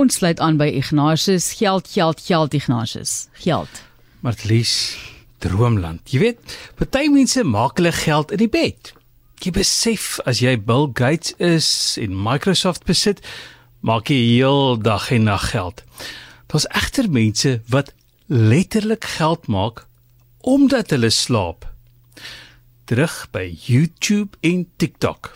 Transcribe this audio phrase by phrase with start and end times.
[0.00, 1.52] Ons sluit aan by Ignatius.
[1.58, 3.28] Geld, geld, geld Ignatius.
[3.32, 3.82] Geld.
[4.24, 4.96] Martlies,
[5.44, 6.08] droomland.
[6.08, 8.94] Jy weet, party mense maak hulle geld in die bed.
[9.44, 11.68] Jy besef as jy Bill Gates is
[12.00, 13.20] en Microsoft besit,
[13.84, 15.84] maak jy heel dag en nag geld.
[16.48, 17.92] Daar's egter mense wat
[18.32, 19.84] letterlik geld maak
[20.40, 21.68] omdat hulle slaap.
[22.88, 25.34] Terug by YouTube en TikTok.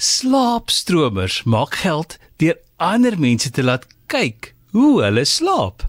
[0.00, 5.84] Slaapstromers maak geld deur ander mense te laat kyk hoe hulle slaap.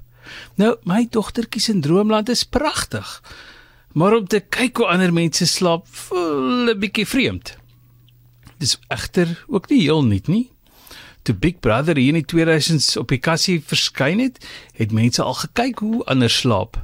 [0.60, 3.08] Nou, my dogtertjie se droomland is pragtig.
[3.98, 7.58] Maar om te kyk hoe ander mense slaap, voel 'n bietjie vreemd.
[8.58, 10.52] Dis egter ook nie heel nuut nie.
[11.22, 15.34] Toe Big Brother hier in die 2000s op die kassie verskyn het, het mense al
[15.34, 16.82] gekyk hoe ander slaap.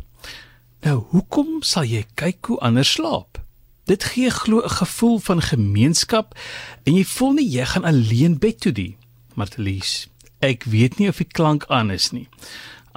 [0.81, 3.41] Nou, hoekom sal jy kyk hoe ander slaap?
[3.87, 6.37] Dit gee glo 'n gevoel van gemeenskap
[6.83, 8.97] en jy voel nie jy gaan alleen bed toe nie.
[9.37, 10.07] Martelies,
[10.41, 12.27] ek weet nie of die klank aan is nie.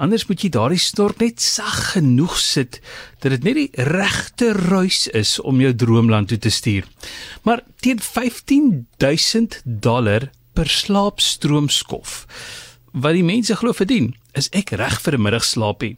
[0.01, 2.79] Anders moet jy daardie stork net sag genoeg sit
[3.21, 6.87] dat dit net die regte ruis is om jou droomland toe te stuur.
[7.45, 12.15] Maar teen 15000 dollar per slaapstroomskof
[12.91, 15.97] wat die mense glo verdien, is ek reg vir 'n middagslaapie.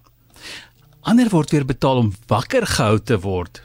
[1.03, 3.63] Ander word weer betaal om wakker gehou te word.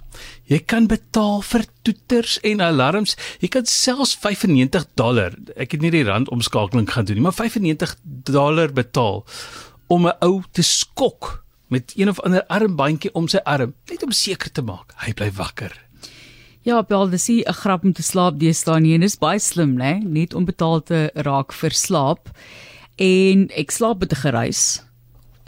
[0.49, 3.17] Jy kan betaal vir toeters en alarms.
[3.41, 5.35] Jy kan selfs 95 dollar.
[5.57, 9.25] Ek het nie die rand omskakeling gaan doen nie, maar 95 dollar betaal
[9.89, 14.13] om 'n ou te skok met een of ander armbandjie om sy arm, net om
[14.13, 15.73] seker te maak hy bly wakker.
[16.63, 20.03] Ja, bel dis 'n grap om te slaap deesdae nie en dis baie slim, né?
[20.05, 22.29] Net om betaal te raak vir slaap.
[22.97, 24.83] En ek slaap met 'n geruis.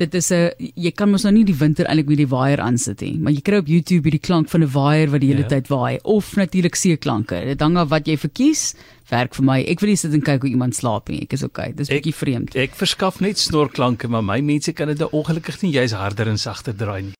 [0.01, 3.01] Dit is 'n jy kan mos nou nie die winter eintlik met die waier aansit
[3.03, 5.48] nie, maar jy kry op YouTube hierdie klank van 'n waier wat die hele Ja.
[5.48, 7.45] tyd waai of natuurlik seeklanke.
[7.45, 8.75] Dit hang af wat jy verkies.
[9.11, 9.61] Werk vir my.
[9.67, 11.23] Ek wil nie sit en kyk hoe iemand slaap nie.
[11.23, 11.73] Ek is okay.
[11.75, 12.55] Dis Ek- bietjie vreemd.
[12.55, 16.39] Ek verskaf net snorklanke, maar my mense kan dit nou ongelukkig nie juis harder en
[16.39, 17.09] sagter draai nie.